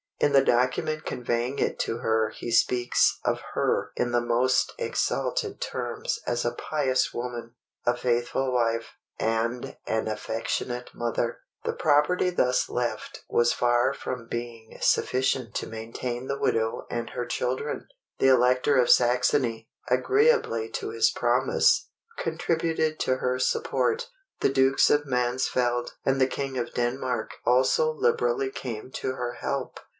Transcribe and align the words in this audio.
In 0.19 0.33
the 0.33 0.43
document 0.43 1.03
conveying 1.03 1.57
it 1.57 1.79
to 1.79 1.99
her 1.99 2.29
he 2.29 2.51
speaks 2.51 3.19
of 3.23 3.39
her 3.53 3.91
in 3.95 4.11
the 4.11 4.21
most 4.21 4.71
exalted 4.77 5.59
terms 5.59 6.19
as 6.27 6.45
a 6.45 6.51
pious 6.51 7.11
woman, 7.11 7.55
a 7.87 7.97
faithful 7.97 8.51
wife, 8.51 8.93
and 9.19 9.77
an 9.87 10.07
affectionate 10.07 10.91
mother. 10.93 11.39
The 11.65 11.73
property 11.73 12.29
thus 12.31 12.69
left 12.69 13.23
was 13.29 13.53
far 13.53 13.93
from 13.93 14.27
being 14.27 14.77
sufficient 14.81 15.55
to 15.55 15.67
maintain 15.67 16.27
the 16.27 16.37
widow 16.37 16.85
and 16.89 17.11
her 17.11 17.25
children. 17.25 17.87
The 18.19 18.27
Elector 18.27 18.77
of 18.77 18.91
Saxony, 18.91 19.69
agreeably 19.87 20.69
to 20.71 20.89
his 20.89 21.09
promise, 21.11 21.89
contributed 22.17 22.99
to 23.01 23.17
her 23.17 23.37
support. 23.39 24.09
The 24.39 24.49
dukes 24.49 24.89
of 24.91 25.05
Mansfeld 25.07 25.93
and 26.05 26.19
the 26.21 26.27
King 26.27 26.57
of 26.59 26.73
Denmark 26.75 27.35
also 27.43 27.91
liberally 27.91 28.49
came 28.51 28.91
to 28.93 29.13
her 29.13 29.33
help. 29.33 29.79